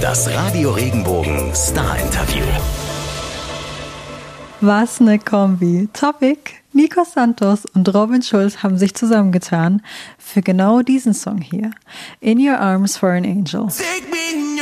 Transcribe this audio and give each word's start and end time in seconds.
Das 0.00 0.28
Radio 0.30 0.72
Regenbogen 0.72 1.54
Star 1.54 1.98
Interview. 1.98 2.44
Was 4.60 5.00
ne 5.00 5.18
Kombi. 5.18 5.88
Topic. 5.92 6.38
Nico 6.72 7.04
Santos 7.04 7.64
und 7.74 7.92
Robin 7.94 8.20
Schulz 8.20 8.62
haben 8.62 8.76
sich 8.76 8.94
zusammengetan 8.94 9.80
für 10.18 10.42
genau 10.42 10.82
diesen 10.82 11.14
Song 11.14 11.38
hier. 11.40 11.70
In 12.20 12.38
Your 12.38 12.58
Arms 12.58 12.98
for 12.98 13.10
an 13.10 13.24
Angel. 13.24 13.66
Take 13.68 14.10
me 14.10 14.55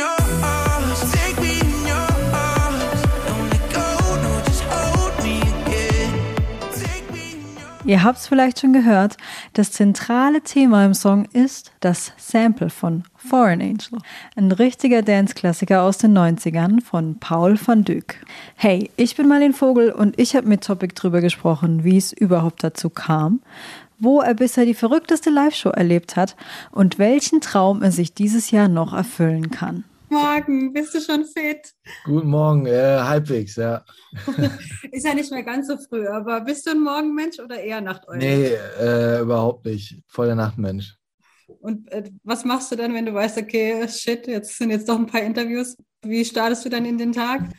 Ihr 7.85 8.01
habt's 8.01 8.27
vielleicht 8.27 8.61
schon 8.61 8.73
gehört, 8.73 9.15
das 9.53 9.71
zentrale 9.71 10.41
Thema 10.41 10.83
im 10.85 10.95
Song 10.95 11.25
ist 11.33 11.71
das 11.81 12.13
Sample 12.17 12.71
von 12.71 13.03
For 13.15 13.45
an 13.45 13.61
Angel, 13.61 13.99
ein 14.35 14.51
richtiger 14.51 15.03
Dance-Klassiker 15.03 15.83
aus 15.83 15.99
den 15.99 16.17
90ern 16.17 16.81
von 16.81 17.19
Paul 17.19 17.59
van 17.63 17.83
Dyk. 17.83 18.25
Hey, 18.55 18.89
ich 18.97 19.15
bin 19.15 19.27
Marlene 19.27 19.53
Vogel 19.53 19.91
und 19.91 20.19
ich 20.19 20.35
habe 20.35 20.47
mit 20.47 20.63
Topic 20.63 20.95
drüber 20.95 21.21
gesprochen, 21.21 21.83
wie 21.83 21.97
es 21.97 22.11
überhaupt 22.11 22.63
dazu 22.63 22.89
kam, 22.89 23.41
wo 23.99 24.19
er 24.19 24.33
bisher 24.33 24.65
die 24.65 24.73
verrückteste 24.73 25.29
Live-Show 25.29 25.69
erlebt 25.69 26.15
hat 26.15 26.35
und 26.71 26.97
welchen 26.97 27.39
Traum 27.39 27.83
er 27.83 27.91
sich 27.91 28.15
dieses 28.15 28.49
Jahr 28.49 28.67
noch 28.67 28.93
erfüllen 28.93 29.51
kann. 29.51 29.83
Morgen, 30.15 30.71
bist 30.71 30.95
du 30.95 31.01
schon 31.01 31.25
fit? 31.25 31.73
Guten 32.05 32.29
Morgen, 32.29 32.65
äh, 32.67 32.99
halbwegs, 33.01 33.57
ja. 33.57 33.83
Ist 34.91 35.05
ja 35.05 35.13
nicht 35.13 35.29
mehr 35.29 35.43
ganz 35.43 35.67
so 35.67 35.77
früh, 35.77 36.07
aber 36.07 36.39
bist 36.39 36.65
du 36.65 36.71
ein 36.71 36.79
Morgenmensch 36.79 37.37
oder 37.39 37.59
eher 37.59 37.81
Nachteule? 37.81 38.19
Nee, 38.19 38.53
äh, 38.79 39.19
überhaupt 39.19 39.65
nicht. 39.65 40.01
Voll 40.07 40.27
der 40.27 40.35
Nachtmensch. 40.35 40.95
Und 41.59 41.91
äh, 41.91 42.09
was 42.23 42.45
machst 42.45 42.71
du 42.71 42.77
dann, 42.77 42.93
wenn 42.93 43.05
du 43.05 43.13
weißt, 43.13 43.37
okay, 43.39 43.85
shit, 43.89 44.25
jetzt 44.27 44.57
sind 44.57 44.69
jetzt 44.69 44.87
doch 44.87 44.97
ein 44.97 45.05
paar 45.05 45.21
Interviews? 45.21 45.75
Wie 46.01 46.23
startest 46.23 46.63
du 46.63 46.69
dann 46.69 46.85
in 46.85 46.97
den 46.97 47.11
Tag? 47.11 47.49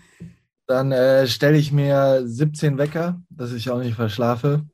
Dann 0.66 0.92
äh, 0.92 1.26
stelle 1.26 1.58
ich 1.58 1.72
mir 1.72 2.22
17 2.24 2.78
Wecker, 2.78 3.20
dass 3.28 3.52
ich 3.52 3.68
auch 3.68 3.80
nicht 3.80 3.96
verschlafe 3.96 4.64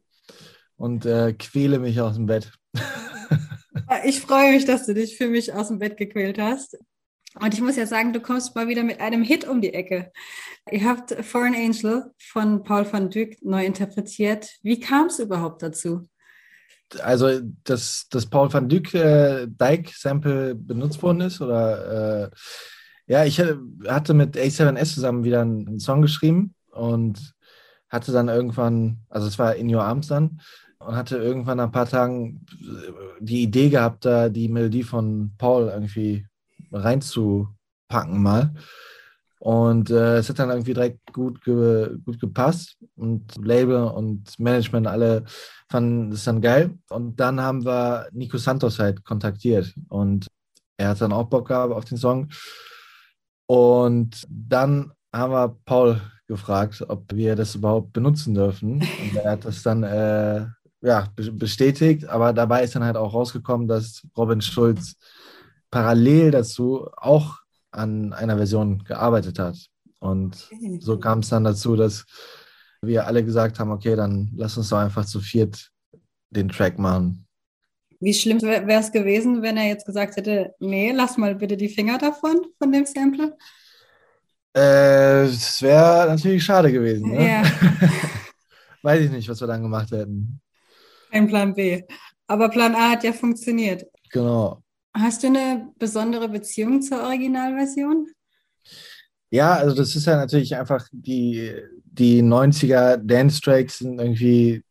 und 0.76 1.04
äh, 1.04 1.32
quäle 1.32 1.80
mich 1.80 2.00
aus 2.00 2.14
dem 2.14 2.26
Bett. 2.26 2.52
Ich 4.04 4.20
freue 4.20 4.52
mich, 4.52 4.64
dass 4.64 4.86
du 4.86 4.94
dich 4.94 5.16
für 5.18 5.28
mich 5.28 5.52
aus 5.52 5.68
dem 5.68 5.78
Bett 5.78 5.98
gequält 5.98 6.38
hast. 6.38 6.78
Und 7.40 7.54
ich 7.54 7.60
muss 7.60 7.76
ja 7.76 7.86
sagen, 7.86 8.12
du 8.12 8.20
kommst 8.20 8.54
mal 8.54 8.68
wieder 8.68 8.82
mit 8.82 9.00
einem 9.00 9.22
Hit 9.22 9.48
um 9.48 9.60
die 9.60 9.72
Ecke. 9.72 10.12
Ihr 10.70 10.84
habt 10.84 11.12
Foreign 11.24 11.54
Angel 11.54 12.10
von 12.18 12.62
Paul 12.62 12.90
van 12.90 13.10
Dyk 13.10 13.42
neu 13.42 13.64
interpretiert. 13.64 14.48
Wie 14.62 14.78
kam 14.78 15.06
es 15.06 15.18
überhaupt 15.18 15.62
dazu? 15.62 16.08
Also, 17.00 17.40
dass 17.64 18.06
das 18.10 18.26
Paul 18.26 18.52
van 18.52 18.68
Dyk 18.68 18.92
äh, 18.94 19.46
Dyke-Sample 19.46 20.54
benutzt 20.54 21.02
worden 21.02 21.22
ist 21.22 21.40
oder 21.40 22.24
äh, 22.24 22.30
ja, 23.06 23.24
ich 23.24 23.40
hatte- 23.40 24.14
mit 24.14 24.36
A7S 24.36 24.94
zusammen 24.94 25.24
wieder 25.24 25.40
einen, 25.40 25.80
Song 25.80 26.02
geschrieben 26.02 26.54
und 26.70 27.34
hatte 27.88 28.12
dann 28.12 28.28
irgendwann, 28.28 28.98
also 29.08 29.26
es 29.26 29.38
war 29.38 29.56
In 29.56 29.74
Your 29.74 29.82
Arms 29.82 30.08
dann, 30.08 30.40
und 30.78 30.96
hatte 30.96 31.16
irgendwann 31.16 31.58
nach 31.58 31.66
ein 31.66 31.72
paar 31.72 31.88
Tagen 31.88 32.44
die 33.20 33.42
Idee 33.42 33.68
gehabt, 33.70 34.04
da 34.04 34.28
die 34.28 34.48
Melodie 34.48 34.82
von 34.82 35.32
Paul 35.38 35.68
irgendwie 35.68 36.26
reinzupacken 36.72 38.22
mal. 38.22 38.54
Und 39.38 39.90
äh, 39.90 40.18
es 40.18 40.28
hat 40.28 40.38
dann 40.38 40.50
irgendwie 40.50 40.74
direkt 40.74 41.12
gut, 41.12 41.42
ge 41.42 41.96
gut 42.04 42.20
gepasst 42.20 42.76
und 42.94 43.34
Label 43.44 43.84
und 43.84 44.38
Management 44.38 44.86
alle 44.86 45.24
fanden 45.68 46.12
es 46.12 46.22
dann 46.24 46.40
geil. 46.40 46.78
Und 46.90 47.18
dann 47.18 47.40
haben 47.40 47.64
wir 47.64 48.08
Nico 48.12 48.38
Santos 48.38 48.78
halt 48.78 49.04
kontaktiert 49.04 49.74
und 49.88 50.28
er 50.76 50.90
hat 50.90 51.00
dann 51.00 51.12
auch 51.12 51.24
Bock 51.24 51.48
gehabt 51.48 51.72
auf 51.72 51.84
den 51.84 51.98
Song. 51.98 52.28
Und 53.46 54.24
dann 54.28 54.92
haben 55.12 55.32
wir 55.32 55.56
Paul 55.64 56.00
gefragt, 56.28 56.84
ob 56.88 57.12
wir 57.12 57.34
das 57.34 57.56
überhaupt 57.56 57.92
benutzen 57.92 58.34
dürfen. 58.34 58.74
Und 58.74 59.16
er 59.16 59.32
hat 59.32 59.44
das 59.44 59.62
dann 59.62 59.82
äh, 59.82 60.46
ja, 60.82 61.08
be- 61.14 61.32
bestätigt, 61.32 62.08
aber 62.08 62.32
dabei 62.32 62.62
ist 62.62 62.74
dann 62.76 62.84
halt 62.84 62.96
auch 62.96 63.12
rausgekommen, 63.12 63.68
dass 63.68 64.02
Robin 64.16 64.40
Schulz 64.40 64.94
parallel 65.72 66.30
dazu 66.30 66.88
auch 66.96 67.38
an 67.72 68.12
einer 68.12 68.36
Version 68.36 68.84
gearbeitet 68.84 69.40
hat. 69.40 69.56
Und 69.98 70.48
so 70.78 70.98
kam 70.98 71.20
es 71.20 71.30
dann 71.30 71.42
dazu, 71.44 71.74
dass 71.74 72.04
wir 72.82 73.06
alle 73.06 73.24
gesagt 73.24 73.58
haben, 73.58 73.70
okay, 73.72 73.96
dann 73.96 74.30
lass 74.36 74.56
uns 74.56 74.68
doch 74.68 74.78
einfach 74.78 75.04
zu 75.06 75.18
viert 75.20 75.70
den 76.30 76.48
Track 76.48 76.78
machen. 76.78 77.26
Wie 78.00 78.12
schlimm 78.14 78.42
wäre 78.42 78.72
es 78.80 78.90
gewesen, 78.90 79.42
wenn 79.42 79.56
er 79.56 79.68
jetzt 79.68 79.86
gesagt 79.86 80.16
hätte, 80.16 80.54
nee, 80.58 80.90
lass 80.92 81.16
mal 81.16 81.34
bitte 81.36 81.56
die 81.56 81.68
Finger 81.68 81.98
davon, 81.98 82.46
von 82.58 82.72
dem 82.72 82.84
Sample? 82.84 83.36
Äh, 84.56 85.22
Es 85.24 85.62
wäre 85.62 86.08
natürlich 86.08 86.44
schade 86.44 86.70
gewesen. 86.72 87.10
Ne? 87.12 87.26
Ja, 87.28 87.42
Weiß 88.82 89.00
ich 89.04 89.10
nicht, 89.10 89.28
was 89.28 89.40
wir 89.40 89.46
dann 89.46 89.62
gemacht 89.62 89.92
hätten. 89.92 90.40
kein 91.12 91.28
Plan 91.28 91.54
B. 91.54 91.82
Aber 92.26 92.48
Plan 92.48 92.74
A 92.74 92.90
hat 92.90 93.04
ja 93.04 93.12
funktioniert. 93.12 93.84
Genau. 94.10 94.62
Hast 94.94 95.22
du 95.22 95.28
eine 95.28 95.72
besondere 95.78 96.28
Beziehung 96.28 96.82
zur 96.82 97.02
Originalversion? 97.02 98.08
Ja, 99.30 99.54
also 99.54 99.74
das 99.74 99.96
ist 99.96 100.06
ja 100.06 100.16
natürlich 100.16 100.56
einfach 100.56 100.86
die, 100.92 101.54
die 101.84 102.22
90er 102.22 102.98
Dance-Tracks 102.98 103.78
sind 103.78 103.98
irgendwie, 103.98 104.62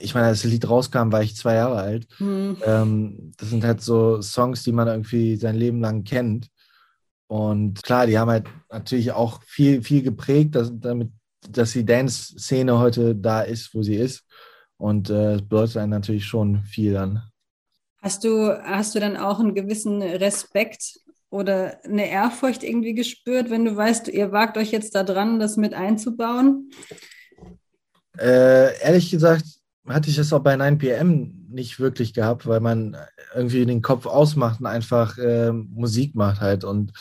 ich 0.00 0.14
meine, 0.14 0.26
als 0.26 0.42
das 0.42 0.50
Lied 0.50 0.68
rauskam, 0.68 1.12
war 1.12 1.22
ich 1.22 1.36
zwei 1.36 1.54
Jahre 1.54 1.76
alt. 1.76 2.08
Hm. 2.16 2.56
Ähm, 2.64 3.32
das 3.36 3.50
sind 3.50 3.62
halt 3.62 3.80
so 3.80 4.20
Songs, 4.20 4.64
die 4.64 4.72
man 4.72 4.88
irgendwie 4.88 5.36
sein 5.36 5.54
Leben 5.54 5.80
lang 5.80 6.02
kennt. 6.02 6.48
Und 7.28 7.80
klar, 7.84 8.08
die 8.08 8.18
haben 8.18 8.30
halt 8.30 8.48
natürlich 8.70 9.12
auch 9.12 9.40
viel, 9.44 9.82
viel 9.82 10.02
geprägt, 10.02 10.56
dass, 10.56 10.72
damit, 10.74 11.12
dass 11.48 11.70
die 11.72 11.84
Dance-Szene 11.84 12.76
heute 12.80 13.14
da 13.14 13.42
ist, 13.42 13.72
wo 13.72 13.84
sie 13.84 13.94
ist. 13.94 14.24
Und 14.76 15.10
äh, 15.10 15.34
es 15.34 15.42
bedeutet 15.42 15.76
einen 15.76 15.90
natürlich 15.90 16.24
schon 16.24 16.64
viel 16.64 16.94
dann. 16.94 17.29
Hast 18.02 18.24
du, 18.24 18.58
hast 18.64 18.94
du 18.94 19.00
dann 19.00 19.16
auch 19.16 19.40
einen 19.40 19.54
gewissen 19.54 20.00
Respekt 20.02 20.98
oder 21.28 21.78
eine 21.84 22.08
Ehrfurcht 22.08 22.62
irgendwie 22.62 22.94
gespürt, 22.94 23.50
wenn 23.50 23.64
du 23.64 23.76
weißt, 23.76 24.08
ihr 24.08 24.32
wagt 24.32 24.56
euch 24.56 24.70
jetzt 24.70 24.94
da 24.94 25.04
dran, 25.04 25.38
das 25.38 25.56
mit 25.56 25.74
einzubauen? 25.74 26.70
Äh, 28.18 28.80
ehrlich 28.82 29.10
gesagt 29.10 29.44
hatte 29.88 30.10
ich 30.10 30.16
das 30.16 30.32
auch 30.32 30.40
bei 30.40 30.54
9pm 30.54 31.32
nicht 31.48 31.80
wirklich 31.80 32.14
gehabt, 32.14 32.46
weil 32.46 32.60
man 32.60 32.96
irgendwie 33.34 33.64
den 33.66 33.82
Kopf 33.82 34.06
ausmacht 34.06 34.60
und 34.60 34.66
einfach 34.66 35.18
äh, 35.18 35.52
Musik 35.52 36.14
macht 36.14 36.40
halt 36.40 36.64
und 36.64 36.92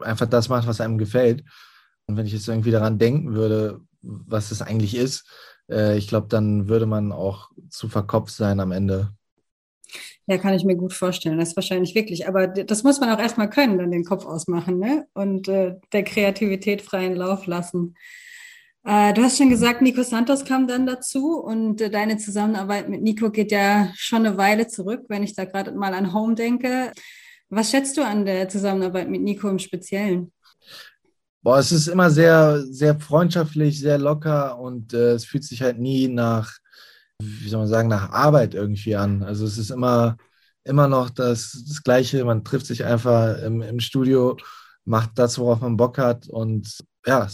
einfach 0.00 0.26
das 0.26 0.48
macht, 0.48 0.66
was 0.66 0.80
einem 0.80 0.98
gefällt. 0.98 1.44
Und 2.06 2.16
wenn 2.16 2.26
ich 2.26 2.32
jetzt 2.32 2.48
irgendwie 2.48 2.70
daran 2.70 2.98
denken 2.98 3.34
würde, 3.34 3.80
was 4.02 4.50
es 4.50 4.62
eigentlich 4.62 4.96
ist, 4.96 5.28
äh, 5.70 5.96
ich 5.98 6.08
glaube, 6.08 6.28
dann 6.28 6.68
würde 6.68 6.86
man 6.86 7.12
auch 7.12 7.50
zu 7.68 7.88
verkopft 7.88 8.34
sein 8.34 8.60
am 8.60 8.72
Ende. 8.72 9.12
Ja, 10.26 10.38
kann 10.38 10.54
ich 10.54 10.64
mir 10.64 10.76
gut 10.76 10.92
vorstellen. 10.92 11.38
Das 11.38 11.50
ist 11.50 11.56
wahrscheinlich 11.56 11.94
wirklich. 11.94 12.28
Aber 12.28 12.46
das 12.46 12.82
muss 12.82 13.00
man 13.00 13.10
auch 13.10 13.18
erstmal 13.18 13.50
können, 13.50 13.78
dann 13.78 13.90
den 13.90 14.04
Kopf 14.04 14.24
ausmachen, 14.26 14.78
ne? 14.78 15.06
Und 15.14 15.48
äh, 15.48 15.76
der 15.92 16.04
Kreativität 16.04 16.82
freien 16.82 17.16
Lauf 17.16 17.46
lassen. 17.46 17.94
Äh, 18.84 19.12
du 19.12 19.22
hast 19.22 19.38
schon 19.38 19.50
gesagt, 19.50 19.82
Nico 19.82 20.02
Santos 20.02 20.44
kam 20.44 20.66
dann 20.66 20.86
dazu 20.86 21.38
und 21.38 21.80
äh, 21.80 21.90
deine 21.90 22.16
Zusammenarbeit 22.16 22.88
mit 22.88 23.02
Nico 23.02 23.30
geht 23.30 23.52
ja 23.52 23.92
schon 23.94 24.24
eine 24.24 24.38
Weile 24.38 24.68
zurück, 24.68 25.04
wenn 25.08 25.22
ich 25.22 25.34
da 25.34 25.44
gerade 25.44 25.72
mal 25.72 25.92
an 25.92 26.14
Home 26.14 26.34
denke. 26.34 26.92
Was 27.50 27.70
schätzt 27.70 27.96
du 27.96 28.02
an 28.02 28.24
der 28.24 28.48
Zusammenarbeit 28.48 29.10
mit 29.10 29.22
Nico 29.22 29.48
im 29.48 29.58
Speziellen? 29.58 30.32
Boah, 31.42 31.58
es 31.58 31.72
ist 31.72 31.88
immer 31.88 32.10
sehr, 32.10 32.62
sehr 32.70 32.98
freundschaftlich, 32.98 33.80
sehr 33.80 33.98
locker 33.98 34.58
und 34.58 34.94
äh, 34.94 35.12
es 35.12 35.24
fühlt 35.24 35.44
sich 35.44 35.62
halt 35.62 35.78
nie 35.78 36.08
nach, 36.08 36.58
wie 37.20 37.48
soll 37.48 37.60
man 37.60 37.68
sagen, 37.68 37.88
nach 37.88 38.10
Arbeit 38.10 38.54
irgendwie 38.54 38.96
an. 38.96 39.22
Also 39.22 39.44
es 39.44 39.58
ist 39.58 39.70
immer, 39.70 40.16
immer 40.64 40.88
noch 40.88 41.10
das, 41.10 41.64
das 41.68 41.82
Gleiche. 41.82 42.24
Man 42.24 42.44
trifft 42.44 42.66
sich 42.66 42.84
einfach 42.84 43.38
im, 43.42 43.62
im 43.62 43.80
Studio, 43.80 44.36
macht 44.84 45.12
das, 45.18 45.38
worauf 45.38 45.60
man 45.60 45.76
Bock 45.76 45.98
hat 45.98 46.28
und 46.28 46.78
ja, 47.06 47.28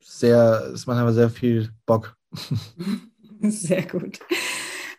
sehr, 0.00 0.70
es 0.72 0.86
macht 0.86 0.98
einfach 0.98 1.14
sehr 1.14 1.30
viel 1.30 1.70
Bock. 1.86 2.14
Sehr 3.40 3.86
gut. 3.86 4.18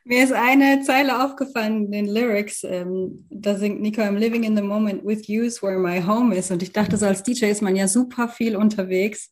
Mir 0.06 0.24
ist 0.24 0.32
eine 0.32 0.82
Zeile 0.82 1.24
aufgefallen 1.24 1.86
in 1.86 1.92
den 1.92 2.06
Lyrics. 2.08 2.64
Ähm, 2.64 3.28
da 3.30 3.56
singt 3.56 3.82
Nico, 3.82 4.02
I'm 4.02 4.18
living 4.18 4.44
in 4.44 4.56
the 4.56 4.64
moment 4.64 5.06
with 5.06 5.28
you 5.28 5.44
is 5.44 5.62
where 5.62 5.78
my 5.78 6.02
home 6.02 6.34
is. 6.34 6.50
Und 6.50 6.64
ich 6.64 6.72
dachte, 6.72 6.98
so 6.98 7.06
als 7.06 7.22
DJ 7.22 7.46
ist 7.46 7.62
man 7.62 7.76
ja 7.76 7.88
super 7.88 8.30
viel 8.30 8.56
unterwegs. 8.56 9.30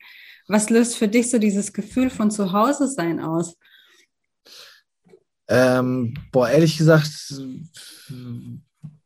Was 0.48 0.70
löst 0.70 0.98
für 0.98 1.08
dich 1.08 1.30
so 1.30 1.40
dieses 1.40 1.74
Gefühl 1.74 2.10
von 2.10 2.30
zu 2.30 2.52
Hause 2.52 2.88
sein 2.88 3.20
aus? 3.20 3.58
Ähm, 5.48 6.14
boah, 6.32 6.50
ehrlich 6.50 6.78
gesagt, 6.78 7.34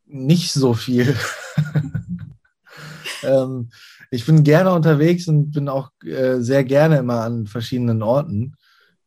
nicht 0.06 0.52
so 0.52 0.74
viel. 0.74 1.16
ähm, 3.24 3.70
ich 4.10 4.26
bin 4.26 4.44
gerne 4.44 4.74
unterwegs 4.74 5.28
und 5.28 5.52
bin 5.52 5.70
auch 5.70 5.92
äh, 6.04 6.40
sehr 6.40 6.64
gerne 6.64 6.98
immer 6.98 7.22
an 7.22 7.48
verschiedenen 7.48 8.02
Orten. 8.02 8.56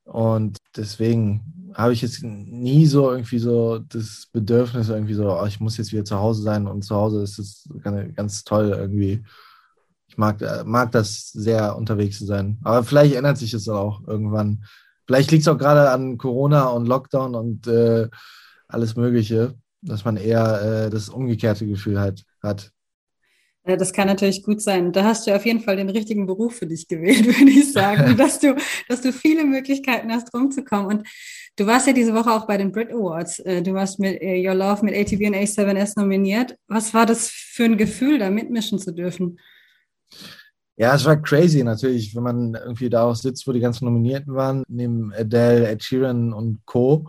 Und 0.05 0.59
deswegen 0.77 1.73
habe 1.75 1.93
ich 1.93 2.03
jetzt 2.03 2.23
nie 2.23 2.87
so 2.87 3.11
irgendwie 3.11 3.39
so 3.39 3.79
das 3.79 4.29
Bedürfnis, 4.33 4.89
irgendwie 4.89 5.15
so, 5.15 5.31
oh, 5.31 5.45
ich 5.47 5.61
muss 5.61 5.77
jetzt 5.77 5.93
wieder 5.93 6.05
zu 6.05 6.19
Hause 6.19 6.43
sein 6.43 6.67
und 6.67 6.83
zu 6.83 6.95
Hause 6.95 7.23
ist 7.23 7.39
es 7.39 7.69
ganz, 7.83 8.15
ganz 8.15 8.45
toll 8.45 8.75
irgendwie. 8.77 9.25
ich 10.07 10.17
mag, 10.17 10.41
äh, 10.41 10.63
mag 10.65 10.93
das 10.93 11.31
sehr 11.33 11.77
unterwegs 11.77 12.19
zu 12.19 12.27
sein. 12.27 12.59
Aber 12.63 12.85
vielleicht 12.85 13.17
ändert 13.17 13.39
sich 13.39 13.51
das 13.51 13.69
auch 13.69 14.07
irgendwann. 14.07 14.65
Vielleicht 15.07 15.31
liegt 15.31 15.43
es 15.43 15.49
auch 15.49 15.59
gerade 15.59 15.91
an 15.91 16.19
Corona 16.19 16.69
und 16.69 16.87
Lockdown 16.87 17.35
und 17.35 17.67
äh, 17.67 18.09
alles 18.69 18.97
Mögliche, 18.97 19.55
dass 19.83 20.05
man 20.05 20.17
eher 20.17 20.87
äh, 20.87 20.91
das 20.91 21.09
umgekehrte 21.09 21.67
Gefühl 21.67 22.01
halt 22.01 22.25
hat. 22.43 22.71
Das 23.67 23.95
kann 23.95 24.09
natürlich 24.09 24.43
gut 24.43 24.61
sein. 24.61 24.93
Da 24.93 25.05
hast 25.05 25.27
du 25.27 25.35
auf 25.35 25.47
jeden 25.47 25.61
Fall 25.61 25.77
den 25.77 25.89
richtigen 25.89 26.27
Beruf 26.27 26.57
für 26.57 26.67
dich 26.67 26.87
gewählt, 26.87 27.25
würde 27.39 27.51
ich 27.51 27.73
sagen, 27.73 28.17
dass 28.19 28.39
du, 28.39 28.57
dass 28.89 29.01
du 29.01 29.13
viele 29.13 29.45
Möglichkeiten 29.45 30.13
hast, 30.13 30.35
rumzukommen. 30.35 30.99
Und 30.99 31.09
du 31.57 31.67
warst 31.67 31.87
ja 31.87 31.95
diese 31.95 32.15
Woche 32.15 32.31
auch 32.31 32.47
bei 32.47 32.59
den 32.59 32.73
Brit 32.73 32.93
Awards. 32.93 33.39
Äh, 33.41 33.63
Du 33.63 33.73
warst 33.73 33.99
mit 33.99 34.21
äh, 34.21 34.47
Your 34.47 34.55
Love 34.55 34.85
mit 34.85 34.95
ATV 34.95 35.29
und 35.29 35.37
A7S 35.37 35.99
nominiert. 35.99 36.57
Was 36.69 36.93
war 36.93 37.07
das 37.07 37.31
für 37.31 37.65
ein 37.65 37.79
Gefühl, 37.79 38.19
da 38.19 38.29
mitmischen 38.29 38.79
zu 38.79 38.93
dürfen? 38.93 39.39
Ja, 40.77 40.95
es 40.95 41.05
war 41.05 41.17
crazy 41.17 41.63
natürlich, 41.63 42.15
wenn 42.17 42.25
man 42.25 42.55
irgendwie 42.55 42.91
da 42.91 43.05
auch 43.05 43.15
sitzt, 43.15 43.47
wo 43.47 43.53
die 43.53 43.61
ganzen 43.61 43.85
Nominierten 43.85 44.35
waren, 44.35 44.65
neben 44.69 45.13
Adele, 45.13 45.69
Ed 45.69 45.85
Sheeran 45.85 46.33
und 46.33 46.67
Co. 46.67 47.09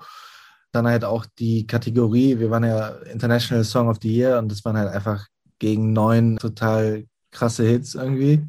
Dann 0.71 0.87
halt 0.87 1.03
auch 1.03 1.25
die 1.39 1.65
Kategorie, 1.65 2.37
wir 2.37 2.51
waren 2.51 2.63
ja 2.63 2.89
International 3.11 3.63
Song 3.63 3.87
of 3.87 3.97
the 4.01 4.13
Year 4.13 4.37
und 4.37 4.51
das 4.51 4.63
waren 4.65 4.77
halt 4.77 4.89
einfach 4.93 5.25
gegen 5.57 5.93
neun 5.93 6.37
total 6.37 7.05
krasse 7.31 7.63
Hits 7.65 7.95
irgendwie. 7.95 8.47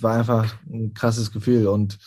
War 0.00 0.18
einfach 0.18 0.54
ein 0.66 0.94
krasses 0.94 1.30
Gefühl 1.30 1.68
und 1.68 1.98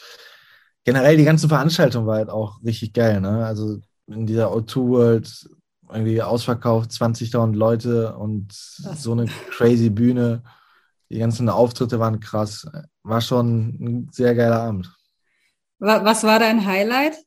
generell 0.84 1.18
die 1.18 1.24
ganze 1.24 1.48
Veranstaltung 1.48 2.06
war 2.06 2.18
halt 2.18 2.30
auch 2.30 2.62
richtig 2.64 2.94
geil, 2.94 3.22
ne? 3.22 3.46
Also 3.46 3.80
in 4.08 4.26
dieser 4.26 4.52
O2 4.52 4.90
World 4.90 5.50
irgendwie 5.90 6.22
ausverkauft, 6.22 6.92
20.000 6.92 7.54
Leute 7.54 8.16
und 8.18 8.52
so 8.52 9.12
eine 9.12 9.26
crazy 9.52 9.90
Bühne. 9.90 10.44
Die 11.10 11.20
ganzen 11.20 11.50
Auftritte 11.50 12.00
waren 12.00 12.20
krass. 12.20 12.68
War 13.04 13.22
schon 13.22 13.78
ein 13.80 14.10
sehr 14.12 14.36
geiler 14.36 14.62
Abend. 14.62 14.92
Wa- 15.80 16.04
Was 16.04 16.24
war 16.24 16.40
dein 16.40 16.66
Highlight? 16.66 17.18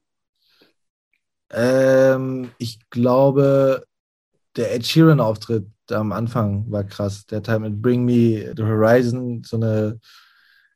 Ähm, 1.51 2.51
ich 2.59 2.79
glaube, 2.91 3.85
der 4.57 4.75
Ed 4.75 4.87
Sheeran-Auftritt 4.87 5.67
am 5.91 6.13
Anfang 6.13 6.71
war 6.71 6.85
krass. 6.85 7.27
Der 7.27 7.39
hat 7.39 7.49
halt 7.49 7.63
mit 7.63 7.81
Bring 7.81 8.05
Me 8.05 8.53
the 8.57 8.63
Horizon 8.63 9.43
so 9.45 9.57
eine 9.57 10.01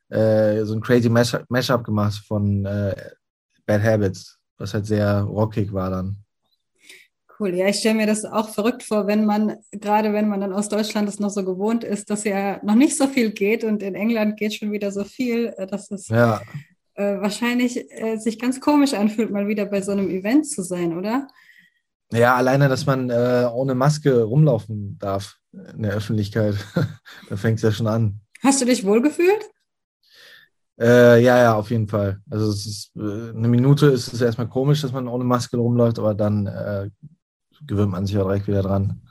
äh, 0.09 0.63
so 0.65 0.73
ein 0.75 0.81
crazy 0.81 1.09
Mash- 1.09 1.43
Mashup 1.49 1.83
gemacht 1.83 2.21
von 2.27 2.65
äh, 2.65 2.95
Bad 3.65 3.83
Habits, 3.83 4.37
was 4.57 4.73
halt 4.73 4.85
sehr 4.85 5.21
rockig 5.21 5.73
war 5.73 5.89
dann. 5.89 6.17
Cool. 7.39 7.55
Ja, 7.55 7.67
ich 7.67 7.77
stelle 7.77 7.95
mir 7.95 8.07
das 8.07 8.25
auch 8.25 8.49
verrückt 8.49 8.83
vor, 8.83 9.07
wenn 9.07 9.25
man, 9.25 9.57
gerade 9.71 10.13
wenn 10.13 10.29
man 10.29 10.41
dann 10.41 10.53
aus 10.53 10.69
Deutschland 10.69 11.09
es 11.09 11.19
noch 11.19 11.31
so 11.31 11.43
gewohnt 11.43 11.83
ist, 11.83 12.09
dass 12.09 12.23
ja 12.23 12.59
noch 12.63 12.75
nicht 12.75 12.95
so 12.95 13.07
viel 13.07 13.31
geht 13.31 13.63
und 13.63 13.81
in 13.81 13.95
England 13.95 14.37
geht 14.37 14.53
schon 14.53 14.71
wieder 14.71 14.91
so 14.91 15.03
viel, 15.03 15.53
äh, 15.57 15.65
dass 15.65 15.89
es 15.91 16.09
Ja, 16.09 16.41
äh, 16.95 17.19
wahrscheinlich 17.19 17.91
äh, 17.91 18.17
sich 18.17 18.39
ganz 18.39 18.61
komisch 18.61 18.93
anfühlt, 18.93 19.31
mal 19.31 19.47
wieder 19.47 19.65
bei 19.65 19.81
so 19.81 19.91
einem 19.91 20.09
Event 20.09 20.47
zu 20.47 20.61
sein, 20.61 20.97
oder? 20.97 21.27
ja 22.11 22.35
alleine, 22.35 22.69
dass 22.69 22.85
man 22.85 23.09
äh, 23.09 23.49
ohne 23.51 23.75
Maske 23.75 24.23
rumlaufen 24.23 24.97
darf 24.99 25.37
in 25.51 25.83
der 25.83 25.93
Öffentlichkeit. 25.93 26.55
da 27.29 27.35
fängt 27.35 27.57
es 27.57 27.63
ja 27.63 27.71
schon 27.71 27.87
an. 27.87 28.19
Hast 28.41 28.61
du 28.61 28.65
dich 28.65 28.85
wohlgefühlt? 28.85 29.49
Äh, 30.79 31.23
ja, 31.23 31.37
ja, 31.37 31.55
auf 31.55 31.69
jeden 31.69 31.87
Fall. 31.87 32.19
Also 32.29 32.49
es 32.49 32.65
ist 32.65 32.91
äh, 32.95 33.29
eine 33.35 33.47
Minute 33.47 33.87
ist 33.87 34.11
es 34.11 34.21
erstmal 34.21 34.49
komisch, 34.49 34.81
dass 34.81 34.91
man 34.91 35.07
ohne 35.07 35.23
Maske 35.23 35.57
rumläuft, 35.57 35.99
aber 35.99 36.15
dann 36.15 36.47
äh, 36.47 36.89
gewöhnt 37.65 37.91
man 37.91 38.05
sich 38.05 38.17
auch 38.17 38.25
direkt 38.25 38.47
wieder 38.47 38.63
dran. 38.63 39.01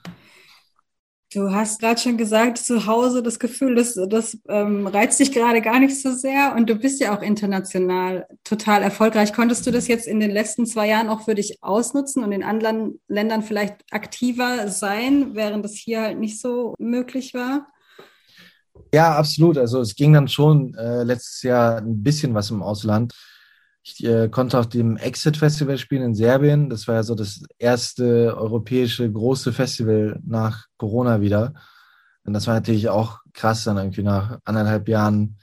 Du 1.35 1.51
hast 1.51 1.81
gerade 1.81 1.99
schon 1.99 2.19
gesagt, 2.19 2.59
zu 2.59 2.87
Hause 2.87 3.23
das 3.23 3.39
Gefühl, 3.39 3.75
das, 3.75 3.99
das 4.09 4.37
ähm, 4.49 4.87
reizt 4.87 5.19
dich 5.19 5.33
gerade 5.33 5.63
gar 5.63 5.81
nicht 5.81 5.99
so 6.01 6.13
sehr 6.13 6.55
und 6.55 6.69
du 6.69 6.75
bist 6.75 7.01
ja 7.01 7.17
auch 7.17 7.23
international 7.23 8.27
total 8.45 8.83
erfolgreich. 8.83 9.33
Konntest 9.33 9.67
du 9.67 9.71
das 9.71 9.89
jetzt 9.89 10.07
in 10.07 10.21
den 10.21 10.31
letzten 10.31 10.67
zwei 10.67 10.89
Jahren 10.89 11.09
auch 11.09 11.23
für 11.23 11.35
dich 11.35 11.57
ausnutzen 11.63 12.23
und 12.23 12.33
in 12.33 12.43
anderen 12.43 13.01
Ländern 13.09 13.43
vielleicht 13.43 13.77
aktiver 13.91 14.69
sein, 14.69 15.35
während 15.35 15.65
das 15.65 15.73
hier 15.73 16.03
halt 16.03 16.19
nicht 16.19 16.39
so 16.39 16.75
möglich 16.79 17.33
war? 17.33 17.67
Ja, 18.93 19.17
absolut. 19.17 19.57
Also 19.57 19.81
es 19.81 19.95
ging 19.95 20.13
dann 20.13 20.29
schon 20.29 20.75
äh, 20.75 21.03
letztes 21.03 21.43
Jahr 21.43 21.79
ein 21.79 22.03
bisschen 22.03 22.35
was 22.35 22.51
im 22.51 22.63
Ausland. 22.63 23.15
Ich 23.85 24.05
äh, 24.05 24.29
konnte 24.29 24.59
auf 24.59 24.69
dem 24.69 24.97
Exit 24.97 25.37
Festival 25.37 25.77
spielen 25.77 26.03
in 26.03 26.15
Serbien. 26.15 26.71
Das 26.71 26.87
war 26.87 26.97
ja 26.97 27.03
so 27.03 27.15
das 27.15 27.43
erste 27.59 28.37
europäische 28.37 29.11
große 29.11 29.53
Festival 29.53 30.21
nach 30.25 30.67
Corona 30.77 31.21
wieder. 31.21 31.55
Und 32.25 32.33
das 32.33 32.47
war 32.47 32.55
natürlich 32.55 32.89
auch 32.89 33.19
krass, 33.33 33.65
dann 33.65 33.79
irgendwie 33.79 34.05
nach 34.05 34.39
anderthalb 34.45 34.89
Jahren 34.89 35.39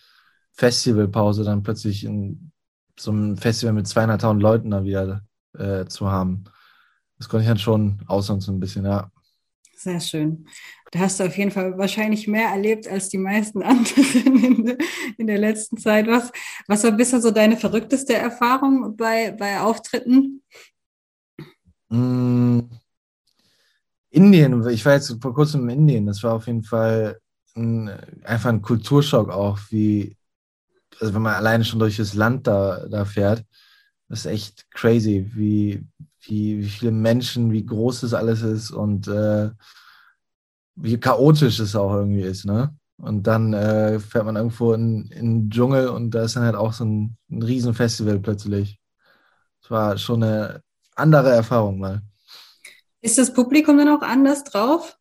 Festivalpause 0.54 1.44
dann 1.44 1.64
plötzlich 1.64 2.06
in 2.06 2.52
so 2.98 3.12
einem 3.12 3.38
Festival 3.38 3.74
mit 3.74 3.88
200.000 3.88 4.40
Leuten 4.40 4.72
dann 4.72 4.86
wieder 4.86 5.22
äh, 5.58 5.86
zu 5.86 6.10
haben. 6.10 6.46
Das 7.18 7.28
konnte 7.28 7.44
ich 7.44 7.50
dann 7.50 7.58
schon 7.58 8.02
ausnutzen 8.08 8.56
ein 8.56 8.60
bisschen, 8.60 8.86
ja. 8.86 9.12
Sehr 9.82 10.02
schön. 10.02 10.46
Da 10.92 11.00
hast 11.00 11.20
du 11.22 11.24
auf 11.24 11.38
jeden 11.38 11.52
Fall 11.52 11.78
wahrscheinlich 11.78 12.28
mehr 12.28 12.50
erlebt 12.50 12.86
als 12.86 13.08
die 13.08 13.18
meisten 13.18 13.64
anderen 13.64 14.44
in, 14.44 14.78
in 15.18 15.28
der 15.28 15.38
letzten 15.38 15.78
Zeit. 15.78 16.06
Was, 16.08 16.34
was 16.68 16.84
war 16.84 16.92
bisher 16.92 17.22
so 17.22 17.32
deine 17.32 17.56
verrückteste 17.56 18.14
Erfahrung 18.14 18.98
bei, 18.98 19.32
bei 19.32 19.62
Auftritten? 19.62 20.44
Mm, 21.88 22.60
Indien, 24.10 24.68
ich 24.68 24.86
war 24.86 24.96
jetzt 24.96 25.16
vor 25.22 25.34
kurzem 25.34 25.70
in 25.70 25.80
Indien, 25.80 26.08
das 26.08 26.22
war 26.24 26.34
auf 26.34 26.48
jeden 26.48 26.64
Fall 26.64 27.18
ein, 27.56 27.90
einfach 28.26 28.50
ein 28.50 28.62
Kulturschock 28.62 29.30
auch, 29.30 29.60
wie, 29.70 30.18
also 31.00 31.14
wenn 31.14 31.22
man 31.22 31.36
alleine 31.36 31.64
schon 31.64 31.80
durch 31.80 31.96
das 31.96 32.16
Land 32.16 32.48
da, 32.48 32.86
da 32.90 33.06
fährt, 33.06 33.46
das 34.10 34.22
ist 34.22 34.26
echt 34.26 34.72
crazy, 34.72 35.32
wie, 35.36 35.86
wie, 36.22 36.60
wie 36.60 36.70
viele 36.70 36.92
Menschen, 36.92 37.52
wie 37.52 37.66
groß 37.66 38.02
das 38.02 38.14
alles 38.14 38.42
ist 38.42 38.72
und 38.72 39.08
äh, 39.08 39.52
wie 40.76 41.00
chaotisch 41.00 41.60
es 41.60 41.76
auch 41.76 41.94
irgendwie 41.94 42.22
ist, 42.24 42.46
ne? 42.46 42.76
Und 42.98 43.28
dann 43.28 43.54
äh, 43.54 44.00
fährt 44.00 44.26
man 44.26 44.36
irgendwo 44.36 44.74
in, 44.74 45.10
in 45.12 45.44
den 45.44 45.50
Dschungel 45.50 45.88
und 45.88 46.12
da 46.12 46.24
ist 46.24 46.36
dann 46.36 46.44
halt 46.44 46.56
auch 46.56 46.74
so 46.74 46.84
ein, 46.84 47.16
ein 47.30 47.42
Riesenfestival 47.42 48.20
plötzlich. 48.20 48.78
Es 49.64 49.72
war 49.72 49.98
schon 49.98 50.24
eine 50.24 50.62
andere 50.96 51.30
Erfahrung 51.30 51.80
mal. 51.80 52.02
Ist 53.02 53.18
das 53.18 53.34
Publikum 53.34 53.78
dann 53.78 53.88
auch 53.88 54.02
anders 54.02 54.44
drauf? 54.44 54.98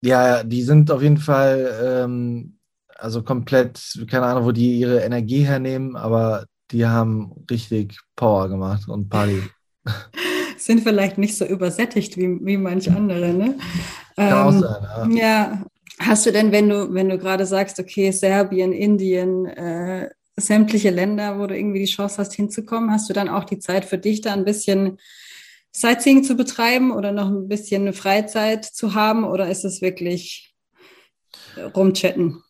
Ja, 0.00 0.42
die 0.42 0.62
sind 0.62 0.90
auf 0.90 1.02
jeden 1.02 1.18
Fall, 1.18 1.78
ähm, 1.80 2.58
also 2.96 3.22
komplett, 3.22 3.80
keine 4.10 4.26
Ahnung, 4.26 4.44
wo 4.44 4.52
die 4.52 4.80
ihre 4.80 5.00
Energie 5.00 5.42
hernehmen, 5.42 5.94
aber 5.94 6.46
die 6.70 6.86
haben 6.86 7.32
richtig 7.50 7.98
Power 8.16 8.48
gemacht 8.48 8.88
und 8.88 9.08
Party. 9.08 9.42
Sind 10.58 10.82
vielleicht 10.82 11.18
nicht 11.18 11.36
so 11.36 11.44
übersättigt 11.46 12.16
wie, 12.16 12.38
wie 12.44 12.56
manch 12.56 12.90
andere, 12.90 13.32
ne? 13.32 13.58
Kann 14.16 14.54
Ähm, 14.54 14.60
sein, 14.60 15.16
ja. 15.16 15.20
Ja, 15.20 15.66
hast 16.00 16.26
du 16.26 16.32
denn, 16.32 16.52
wenn 16.52 16.68
du, 16.68 16.92
wenn 16.92 17.08
du 17.08 17.18
gerade 17.18 17.46
sagst, 17.46 17.78
okay, 17.78 18.10
Serbien, 18.10 18.72
Indien, 18.72 19.46
äh, 19.46 20.10
sämtliche 20.36 20.90
Länder, 20.90 21.38
wo 21.38 21.46
du 21.46 21.56
irgendwie 21.56 21.80
die 21.80 21.84
Chance 21.86 22.18
hast, 22.18 22.34
hinzukommen, 22.34 22.90
hast 22.90 23.08
du 23.08 23.12
dann 23.12 23.28
auch 23.28 23.44
die 23.44 23.58
Zeit 23.58 23.84
für 23.84 23.98
dich, 23.98 24.20
da 24.20 24.32
ein 24.32 24.44
bisschen 24.44 24.98
Sightseeing 25.72 26.24
zu 26.24 26.34
betreiben 26.36 26.92
oder 26.92 27.12
noch 27.12 27.28
ein 27.28 27.48
bisschen 27.48 27.92
Freizeit 27.92 28.64
zu 28.64 28.94
haben? 28.94 29.24
Oder 29.24 29.48
ist 29.50 29.64
es 29.64 29.80
wirklich 29.80 30.54
rumchatten? 31.74 32.42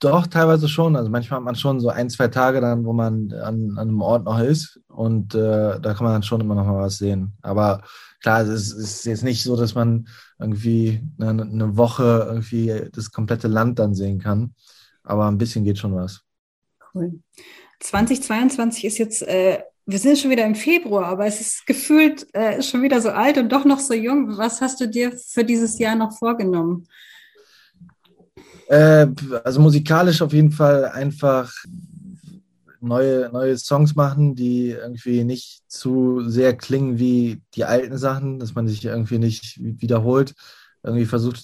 Doch, 0.00 0.26
teilweise 0.26 0.66
schon. 0.66 0.96
Also 0.96 1.10
manchmal 1.10 1.38
hat 1.38 1.44
man 1.44 1.56
schon 1.56 1.78
so 1.78 1.90
ein, 1.90 2.08
zwei 2.08 2.28
Tage 2.28 2.62
dann, 2.62 2.86
wo 2.86 2.94
man 2.94 3.32
an, 3.32 3.72
an 3.72 3.78
einem 3.78 4.00
Ort 4.00 4.24
noch 4.24 4.40
ist 4.40 4.80
und 4.88 5.34
äh, 5.34 5.78
da 5.78 5.94
kann 5.94 6.04
man 6.04 6.14
dann 6.14 6.22
schon 6.22 6.40
immer 6.40 6.54
noch 6.54 6.64
mal 6.64 6.80
was 6.80 6.96
sehen. 6.96 7.34
Aber 7.42 7.82
klar, 8.22 8.40
es 8.40 8.72
ist, 8.72 9.04
jetzt 9.04 9.22
nicht 9.22 9.42
so, 9.42 9.56
dass 9.56 9.74
man 9.74 10.08
irgendwie 10.38 11.02
eine, 11.18 11.42
eine 11.42 11.76
Woche 11.76 12.24
irgendwie 12.28 12.88
das 12.92 13.12
komplette 13.12 13.46
Land 13.46 13.78
dann 13.78 13.94
sehen 13.94 14.18
kann. 14.18 14.54
Aber 15.04 15.26
ein 15.26 15.36
bisschen 15.36 15.64
geht 15.64 15.78
schon 15.78 15.94
was. 15.94 16.22
Cool. 16.94 17.20
2022 17.80 18.86
ist 18.86 18.98
jetzt, 18.98 19.22
äh, 19.22 19.62
wir 19.84 19.98
sind 19.98 20.18
schon 20.18 20.30
wieder 20.30 20.46
im 20.46 20.54
Februar, 20.54 21.06
aber 21.06 21.26
es 21.26 21.42
ist 21.42 21.66
gefühlt 21.66 22.26
äh, 22.34 22.62
schon 22.62 22.82
wieder 22.82 23.02
so 23.02 23.10
alt 23.10 23.36
und 23.36 23.52
doch 23.52 23.66
noch 23.66 23.80
so 23.80 23.92
jung. 23.92 24.38
Was 24.38 24.62
hast 24.62 24.80
du 24.80 24.88
dir 24.88 25.12
für 25.12 25.44
dieses 25.44 25.78
Jahr 25.78 25.94
noch 25.94 26.16
vorgenommen? 26.16 26.86
Äh, 28.70 29.08
also 29.42 29.60
musikalisch 29.60 30.22
auf 30.22 30.32
jeden 30.32 30.52
Fall 30.52 30.84
einfach 30.84 31.52
neue, 32.80 33.28
neue 33.32 33.58
Songs 33.58 33.96
machen, 33.96 34.36
die 34.36 34.70
irgendwie 34.70 35.24
nicht 35.24 35.62
zu 35.66 36.22
sehr 36.28 36.56
klingen 36.56 36.96
wie 36.96 37.42
die 37.54 37.64
alten 37.64 37.98
Sachen, 37.98 38.38
dass 38.38 38.54
man 38.54 38.68
sich 38.68 38.84
irgendwie 38.84 39.18
nicht 39.18 39.58
wiederholt, 39.60 40.34
irgendwie 40.84 41.04
versucht, 41.04 41.42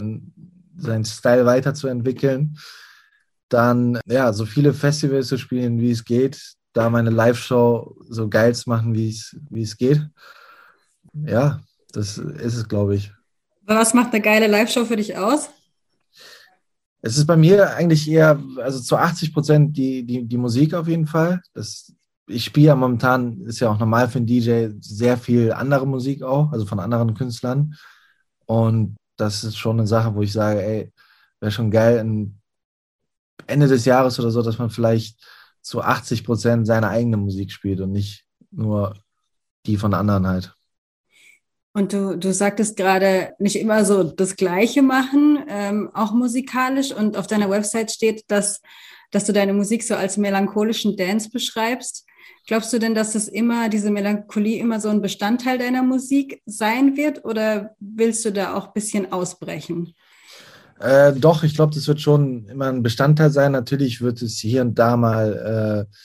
seinen 0.77 1.05
Style 1.05 1.47
weiterzuentwickeln. 1.47 2.59
Dann, 3.49 3.99
ja, 4.07 4.33
so 4.33 4.47
viele 4.47 4.73
Festivals 4.73 5.27
zu 5.27 5.37
spielen, 5.37 5.81
wie 5.81 5.91
es 5.91 6.05
geht, 6.05 6.55
da 6.73 6.91
meine 6.91 7.11
Live-Show 7.11 7.97
so 8.09 8.29
geil 8.29 8.55
zu 8.55 8.71
machen, 8.71 8.95
wie 8.95 9.09
es, 9.09 9.37
wie 9.51 9.63
es 9.63 9.77
geht. 9.77 10.01
Ja, 11.13 11.61
das 11.91 12.19
ist 12.19 12.55
es, 12.55 12.69
glaube 12.69 12.95
ich. 12.95 13.13
Was 13.63 13.95
macht 13.95 14.13
eine 14.13 14.23
geile 14.23 14.47
Live-Show 14.47 14.85
für 14.85 14.97
dich 14.97 15.17
aus? 15.17 15.51
Es 17.07 17.17
ist 17.17 17.27
bei 17.27 17.37
mir 17.37 17.73
eigentlich 17.77 18.11
eher, 18.11 18.43
also 18.61 18.81
zu 18.81 18.97
80 18.97 19.33
Prozent 19.33 19.77
die, 19.77 20.05
die, 20.05 20.25
die 20.25 20.37
Musik 20.37 20.75
auf 20.75 20.89
jeden 20.89 21.07
Fall. 21.07 21.41
Das, 21.55 21.93
ich 22.27 22.45
spiele 22.45 22.67
ja 22.67 22.75
momentan, 22.75 23.43
ist 23.43 23.61
ja 23.61 23.71
auch 23.71 23.79
normal 23.79 24.09
für 24.09 24.19
einen 24.19 24.27
DJ, 24.27 24.71
sehr 24.81 25.17
viel 25.17 25.53
andere 25.53 25.87
Musik 25.87 26.25
auch, 26.25 26.51
also 26.51 26.67
von 26.67 26.81
anderen 26.81 27.15
Künstlern. 27.15 27.77
Und 28.47 28.97
das 29.17 29.45
ist 29.45 29.57
schon 29.57 29.79
eine 29.79 29.87
Sache, 29.87 30.17
wo 30.17 30.23
ich 30.23 30.33
sage, 30.33 30.61
ey, 30.61 30.93
wäre 31.39 31.53
schon 31.53 31.71
geil, 31.71 32.05
Ende 33.47 33.69
des 33.69 33.85
Jahres 33.85 34.19
oder 34.19 34.33
so, 34.33 34.43
dass 34.43 34.59
man 34.59 34.71
vielleicht 34.71 35.25
zu 35.63 35.83
80 35.83 36.25
Prozent 36.25 36.67
seine 36.67 36.89
eigene 36.89 37.19
Musik 37.19 37.53
spielt 37.53 37.81
und 37.81 37.93
nicht 37.93 38.25
nur 38.51 38.97
die 39.65 39.77
von 39.77 39.95
anderen 39.95 40.27
halt. 40.27 40.56
Und 41.77 41.93
du, 41.93 42.17
du 42.17 42.33
sagtest 42.33 42.79
gerade, 42.79 43.35
nicht 43.39 43.57
immer 43.57 43.85
so 43.85 44.03
das 44.03 44.37
Gleiche 44.37 44.81
machen, 44.81 45.41
ähm, 45.47 45.91
auch 45.93 46.15
musikalisch. 46.15 46.91
Und 46.91 47.19
auf 47.19 47.27
deiner 47.27 47.51
Website 47.51 47.91
steht, 47.91 48.25
dass, 48.29 48.63
dass 49.11 49.27
du 49.27 49.35
deine 49.35 49.53
Musik 49.53 49.83
so 49.83 49.95
als 49.95 50.17
melancholischen 50.17 50.97
Dance 50.97 51.29
beschreibst. 51.29 52.07
Glaubst 52.47 52.73
du 52.73 52.79
denn, 52.79 52.95
dass 52.95 53.13
das 53.13 53.29
immer, 53.29 53.69
diese 53.69 53.91
Melancholie 53.91 54.59
immer 54.59 54.81
so 54.81 54.89
ein 54.89 55.03
Bestandteil 55.03 55.59
deiner 55.59 55.83
Musik 55.83 56.41
sein 56.47 56.97
wird? 56.97 57.27
Oder 57.27 57.77
willst 57.79 58.25
du 58.25 58.33
da 58.33 58.55
auch 58.55 58.69
ein 58.69 58.73
bisschen 58.73 59.13
ausbrechen? 59.13 59.93
Äh, 60.81 61.13
doch, 61.13 61.43
ich 61.43 61.57
glaube, 61.57 61.75
das 61.75 61.87
wird 61.89 62.01
schon 62.01 62.49
immer 62.49 62.69
ein 62.69 62.83
Bestandteil 62.83 63.29
sein. 63.29 63.53
Natürlich 63.53 64.01
wird 64.01 64.23
es 64.23 64.39
hier 64.39 64.63
und 64.63 64.79
da 64.79 64.97
mal, 64.97 65.87
äh, 65.91 65.97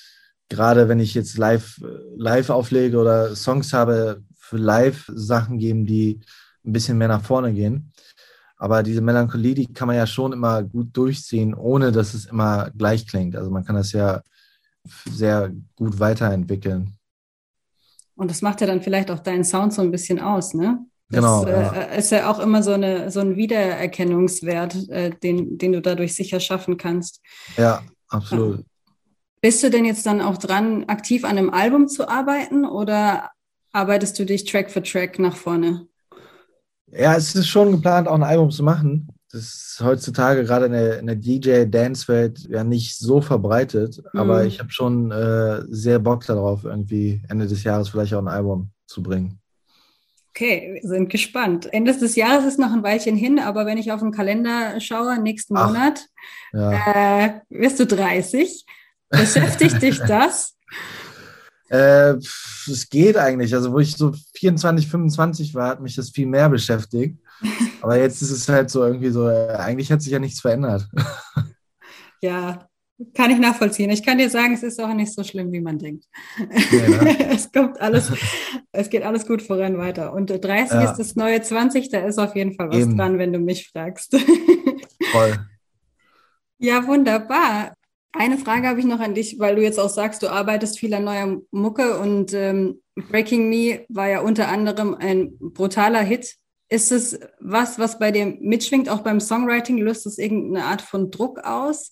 gerade 0.51 0.89
wenn 0.89 1.00
ich 1.00 1.13
jetzt 1.13 1.38
live, 1.38 1.81
live 2.15 2.50
auflege 2.50 2.98
oder 2.98 3.36
Songs 3.36 3.74
habe, 3.74 4.22
für 4.36 4.58
live 4.58 5.10
Sachen 5.15 5.58
geben, 5.58 5.86
die 5.86 6.20
ein 6.65 6.74
bisschen 6.74 6.98
mehr 6.98 7.08
nach 7.08 7.24
vorne 7.24 7.53
gehen. 7.53 7.93
Aber 8.58 8.84
diese 8.84 9.01
Melancholie, 9.01 9.55
die 9.55 9.74
kann 9.74 9.88
man 9.88 9.96
ja 9.96 10.05
schon 10.05 10.34
immer 10.34 10.62
gut 10.62 10.96
durchziehen, 10.96 11.53
ohne 11.55 11.91
dass 11.91 12.13
es 12.13 12.25
immer 12.25 12.70
gleich 12.77 13.08
klingt. 13.08 13.36
Also 13.36 13.50
man 13.50 13.63
kann 13.63 13.75
das 13.75 13.93
ja 13.93 14.22
sehr 15.10 15.51
gut 15.75 16.00
weiterentwickeln. 16.00 16.98
Und 18.15 18.29
das 18.29 18.41
macht 18.41 18.62
ja 18.62 18.67
dann 18.67 18.81
vielleicht 18.81 19.10
auch 19.10 19.20
deinen 19.20 19.43
Sound 19.43 19.74
so 19.74 19.81
ein 19.81 19.89
bisschen 19.89 20.20
aus, 20.20 20.53
ne? 20.53 20.86
Das 21.10 21.20
Genau, 21.20 21.46
äh, 21.46 21.62
ja. 21.62 21.72
ist 21.96 22.12
ja 22.12 22.29
auch 22.29 22.39
immer 22.39 22.62
so, 22.62 22.74
eine, 22.74 23.10
so 23.10 23.22
ein 23.22 23.36
Wiedererkennungswert, 23.36 24.89
äh, 24.89 25.12
den, 25.12 25.58
den 25.58 25.72
du 25.72 25.81
dadurch 25.81 26.13
sicher 26.13 26.39
schaffen 26.39 26.77
kannst. 26.77 27.22
Ja, 27.58 27.81
absolut. 28.10 28.65
Bist 29.41 29.63
du 29.63 29.69
denn 29.69 29.86
jetzt 29.86 30.05
dann 30.05 30.21
auch 30.21 30.38
dran, 30.38 30.86
aktiv 30.88 31.24
an 31.24 31.38
einem 31.38 31.50
Album 31.50 31.88
zu 31.88 32.07
arbeiten 32.07 32.63
oder 32.65 33.31
arbeitest 33.71 34.19
du 34.19 34.25
dich 34.25 34.45
Track 34.45 34.69
für 34.69 34.83
Track 34.83 35.17
nach 35.17 35.36
vorne? 35.36 35.88
Ja, 36.91 37.15
es 37.15 37.33
ist 37.36 37.48
schon 37.48 37.71
geplant, 37.71 38.07
auch 38.07 38.15
ein 38.15 38.24
Album 38.24 38.51
zu 38.51 38.63
machen. 38.63 39.07
Das 39.31 39.41
ist 39.43 39.81
heutzutage 39.81 40.43
gerade 40.43 40.65
in 40.65 40.74
der, 40.74 41.00
in 41.00 41.07
der 41.07 41.15
DJ-Dance-Welt 41.15 42.48
ja 42.50 42.63
nicht 42.65 42.98
so 42.98 43.21
verbreitet, 43.21 44.01
aber 44.13 44.41
Mhm. 44.41 44.48
ich 44.48 44.60
habe 44.60 44.71
schon 44.71 45.10
äh, 45.10 45.62
sehr 45.69 46.00
Bock 46.00 46.25
darauf, 46.25 46.65
irgendwie 46.65 47.21
Ende 47.29 47.48
des 47.48 47.63
Jahres 47.63 47.89
vielleicht 47.89 48.13
auch 48.13 48.19
ein 48.21 48.27
Album 48.27 48.71
zu 48.88 49.01
bringen. 49.01 49.39
Okay, 50.36 50.79
wir 50.81 50.88
sind 50.89 51.10
gespannt. 51.10 51.71
Ende 51.74 51.93
des 51.98 52.15
Jahres 52.15 52.45
ist 52.45 52.60
noch 52.60 52.71
ein 52.74 52.83
Weilchen 52.83 53.15
hin, 53.15 53.39
aber 53.39 53.65
wenn 53.65 53.77
ich 53.77 53.91
auf 53.91 54.01
den 54.01 54.12
Kalender 54.12 54.79
schaue, 54.81 55.17
nächsten 55.19 55.55
Ach. 55.57 55.67
Monat, 55.67 56.05
Ja. 56.53 57.25
äh, 57.25 57.39
wirst 57.50 57.79
du 57.79 57.86
30. 57.88 58.65
Beschäftigt 59.12 59.82
dich 59.82 60.00
das? 60.00 60.56
Äh, 61.70 62.15
es 62.70 62.89
geht 62.89 63.15
eigentlich. 63.15 63.53
Also, 63.56 63.72
wo 63.72 63.80
ich 63.80 63.96
so 63.96 64.12
24, 64.36 64.89
25 64.89 65.56
war, 65.56 65.70
hat 65.70 65.80
mich 65.82 65.96
das 65.96 66.10
viel 66.10 66.27
mehr 66.27 66.50
beschäftigt. 66.50 67.18
Aber 67.82 67.98
jetzt 67.98 68.22
ist 68.22 68.32
es 68.32 68.50
halt 68.50 68.70
so 68.70 68.84
irgendwie 68.84 69.10
so, 69.10 69.30
äh, 69.30 69.53
eigentlich 69.56 69.89
hat 69.89 70.01
sich 70.01 70.12
ja 70.12 70.20
nichts 70.20 70.41
verändert. 70.41 70.88
Ja, 72.24 72.68
kann 73.15 73.32
ich 73.32 73.39
nachvollziehen. 73.39 73.89
Ich 73.89 74.06
kann 74.06 74.20
dir 74.20 74.30
sagen, 74.30 74.53
es 74.53 74.62
ist 74.62 74.80
auch 74.80 74.94
nicht 74.94 75.12
so 75.12 75.24
schlimm, 75.24 75.51
wie 75.51 75.62
man 75.62 75.80
denkt. 75.80 76.06
Ne? 76.38 77.30
es 77.32 77.51
kommt 77.51 77.82
alles, 77.82 78.12
es 78.74 78.89
geht 78.91 79.01
alles 79.01 79.25
gut 79.25 79.41
voran 79.41 79.77
weiter. 79.80 80.13
Und 80.13 80.30
äh, 80.30 80.39
30 80.39 80.72
Ja. 80.72 80.91
ist 80.91 80.98
das 80.98 81.15
neue 81.15 81.41
20, 81.41 81.89
da 81.89 82.06
ist 82.06 82.20
auf 82.20 82.36
jeden 82.36 82.53
Fall 82.53 82.70
was 82.70 82.77
Eben. 82.77 82.98
dran, 82.98 83.18
wenn 83.18 83.34
du 83.34 83.39
mich 83.39 83.70
fragst. 83.70 84.15
Voll. 85.12 85.39
Ja, 86.60 86.86
wunderbar. 86.86 87.74
Eine 88.13 88.38
Frage 88.38 88.68
habe 88.68 88.80
ich 88.80 88.86
noch 88.86 89.00
an 89.00 89.13
dich, 89.13 89.39
weil 89.39 89.56
du 89.56 89.62
jetzt 89.62 89.80
auch 89.80 89.89
sagst, 89.89 90.22
du 90.22 90.30
arbeitest 90.30 90.77
viel 90.77 90.94
an 90.94 91.06
neuer 91.06 91.38
Mucke 91.51 91.98
und 91.98 92.34
ähm, 92.34 92.82
Breaking 93.10 93.50
Me 93.50 93.86
war 93.88 94.10
ja 94.10 94.20
unter 94.20 94.50
anderem 94.50 94.96
ein 94.96 95.38
brutaler 95.39 96.01
Hit. 96.01 96.36
Ist 96.68 96.91
es 96.91 97.20
was, 97.39 97.80
was 97.80 98.00
bei 98.00 98.12
dir 98.12 98.25
mitschwingt, 98.25 98.89
auch 98.89 99.00
beim 99.00 99.20
Songwriting? 99.20 99.77
Löst 99.77 100.06
es 100.06 100.18
irgendeine 100.18 100.65
Art 100.65 100.82
von 100.82 101.10
Druck 101.10 101.39
aus? 101.39 101.91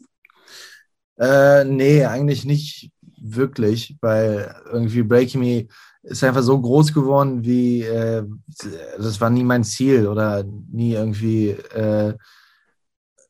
Äh, 1.17 1.63
nee, 1.65 2.05
eigentlich 2.05 2.45
nicht 2.45 2.91
wirklich, 3.21 3.97
weil 4.01 4.55
irgendwie 4.71 5.03
Breaking 5.03 5.41
Me 5.41 5.67
ist 6.03 6.23
einfach 6.23 6.43
so 6.43 6.59
groß 6.59 6.93
geworden, 6.93 7.43
wie 7.43 7.83
äh, 7.83 8.23
das 8.97 9.19
war 9.19 9.29
nie 9.29 9.43
mein 9.43 9.63
Ziel 9.63 10.07
oder 10.07 10.43
nie 10.43 10.93
irgendwie 10.93 11.49
äh, 11.49 12.13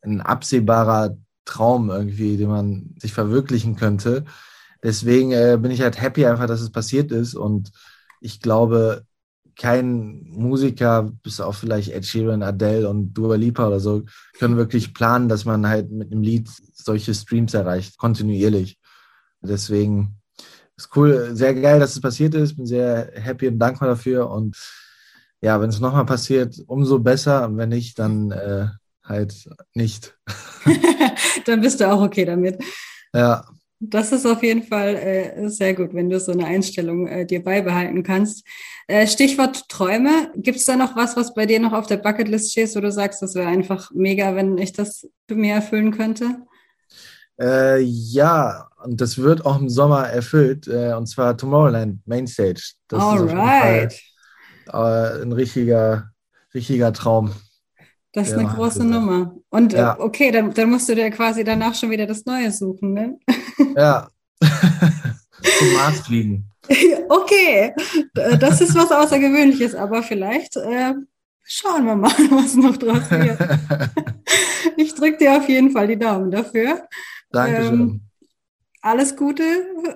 ein 0.01 0.22
absehbarer 0.22 1.17
Traum 1.50 1.89
irgendwie, 1.89 2.38
den 2.38 2.50
man 2.50 2.96
sich 3.00 3.13
verwirklichen 3.13 3.75
könnte. 3.75 4.25
Deswegen 4.84 5.32
äh, 5.32 5.58
bin 5.62 5.72
ich 5.72 5.82
halt 5.82 6.00
happy 6.01 6.25
einfach, 6.25 6.48
dass 6.48 6.62
es 6.62 6.72
passiert 6.72 7.12
ist 7.12 7.36
und 7.36 7.72
ich 8.22 8.39
glaube, 8.41 9.03
kein 9.58 10.24
Musiker, 10.29 11.12
bis 11.24 11.41
auf 11.41 11.58
vielleicht 11.58 11.91
Ed 11.91 12.06
Sheeran, 12.06 12.44
Adele 12.44 12.89
und 12.89 13.13
Dua 13.13 13.36
Lipa 13.36 13.68
oder 13.68 13.82
so, 13.82 14.03
können 14.38 14.56
wirklich 14.56 14.94
planen, 14.94 15.27
dass 15.27 15.44
man 15.44 15.68
halt 15.68 15.91
mit 15.91 16.12
einem 16.12 16.22
Lied 16.22 16.48
solche 16.74 17.13
Streams 17.13 17.53
erreicht, 17.53 17.98
kontinuierlich. 17.98 18.79
Deswegen 19.41 20.20
ist 20.77 20.96
cool, 20.96 21.32
sehr 21.34 21.53
geil, 21.56 21.79
dass 21.79 21.91
es 21.91 22.01
passiert 22.01 22.36
ist. 22.36 22.56
Bin 22.56 22.65
sehr 22.65 23.12
happy 23.15 23.50
und 23.50 23.60
dankbar 23.60 23.89
dafür. 23.89 24.29
Und 24.29 24.58
ja, 25.41 25.60
wenn 25.60 25.70
es 25.70 25.82
nochmal 25.82 26.06
passiert, 26.06 26.56
umso 26.68 27.00
besser. 27.00 27.46
Und 27.46 27.58
wenn 27.58 27.70
nicht, 27.70 28.00
dann 28.00 28.32
äh, 28.32 28.68
halt 29.09 29.49
nicht. 29.73 30.17
Dann 31.45 31.61
bist 31.61 31.79
du 31.79 31.89
auch 31.91 32.01
okay 32.01 32.25
damit. 32.25 32.63
Ja, 33.13 33.45
Das 33.81 34.11
ist 34.11 34.25
auf 34.25 34.43
jeden 34.43 34.63
Fall 34.63 34.95
äh, 34.95 35.49
sehr 35.49 35.73
gut, 35.73 35.93
wenn 35.93 36.09
du 36.09 36.19
so 36.19 36.33
eine 36.33 36.45
Einstellung 36.45 37.07
äh, 37.07 37.25
dir 37.25 37.41
beibehalten 37.41 38.03
kannst. 38.03 38.45
Äh, 38.87 39.07
Stichwort 39.07 39.69
Träume. 39.69 40.31
Gibt 40.35 40.57
es 40.57 40.65
da 40.65 40.75
noch 40.75 40.95
was, 40.97 41.15
was 41.15 41.33
bei 41.33 41.45
dir 41.45 41.59
noch 41.61 41.71
auf 41.73 41.87
der 41.87 41.97
Bucketlist 41.97 42.51
steht, 42.51 42.75
wo 42.75 42.81
du 42.81 42.91
sagst, 42.91 43.21
das 43.21 43.35
wäre 43.35 43.47
einfach 43.47 43.91
mega, 43.93 44.35
wenn 44.35 44.57
ich 44.57 44.73
das 44.73 45.07
mir 45.29 45.55
erfüllen 45.55 45.91
könnte? 45.91 46.41
äh, 47.39 47.79
ja, 47.81 48.69
und 48.83 48.99
das 49.01 49.17
wird 49.17 49.45
auch 49.45 49.59
im 49.59 49.69
Sommer 49.69 50.07
erfüllt. 50.07 50.67
Äh, 50.67 50.93
und 50.93 51.07
zwar 51.07 51.37
Tomorrowland 51.37 52.05
Mainstage. 52.07 52.73
Das 52.87 53.05
ist 53.05 53.19
auf 53.19 53.33
jeden 53.33 53.53
Fall 53.53 53.91
Alright. 53.91 54.01
äh, 54.67 55.21
ein 55.21 55.31
richtiger, 55.31 56.11
richtiger 56.53 56.93
Traum. 56.93 57.33
Das 58.13 58.27
ist 58.27 58.33
Ja, 58.33 58.39
eine 58.39 58.49
große 58.49 58.79
bitte. 58.79 58.91
Nummer. 58.91 59.35
Und 59.49 59.73
Ja. 59.73 59.93
äh, 59.95 59.99
okay, 60.01 60.31
dann, 60.31 60.53
dann 60.53 60.69
musst 60.69 60.89
du 60.89 60.95
dir 60.95 61.09
quasi 61.11 61.43
danach 61.43 61.75
schon 61.75 61.91
wieder 61.91 62.07
das 62.07 62.25
Neue 62.25 62.51
suchen, 62.51 62.93
ne? 62.93 63.19
Ja. 63.75 64.09
Zum 65.57 65.73
Mars 65.73 65.99
fliegen. 66.01 66.45
okay, 67.09 67.73
D- 68.15 68.37
das 68.37 68.61
ist 68.61 68.75
was 68.75 68.91
Außergewöhnliches, 68.91 69.73
aber 69.75 70.03
vielleicht 70.03 70.55
äh, 70.57 70.93
schauen 71.43 71.85
wir 71.85 71.95
mal, 71.95 72.11
was 72.31 72.55
noch 72.55 72.77
draus 72.77 73.09
wird. 73.09 73.39
Ich 74.77 74.93
drücke 74.95 75.17
dir 75.17 75.37
auf 75.37 75.49
jeden 75.49 75.71
Fall 75.71 75.87
die 75.87 75.97
Daumen 75.97 76.29
dafür. 76.31 76.87
Dankeschön. 77.31 77.79
Ähm, 77.79 78.01
Alles 78.81 79.15
Gute 79.15 79.43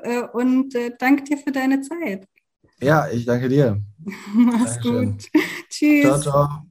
äh, 0.03 0.21
und 0.33 0.73
äh, 0.75 0.91
danke 0.97 1.23
dir 1.23 1.37
für 1.37 1.51
deine 1.51 1.81
Zeit. 1.81 2.27
ja, 2.81 3.07
ich 3.09 3.25
danke 3.25 3.49
dir. 3.49 3.81
Mach's 4.33 4.73
Dankeschön. 4.75 5.11
gut. 5.11 5.29
Tschüss. 5.69 6.01
Ciao, 6.01 6.19
ciao. 6.21 6.63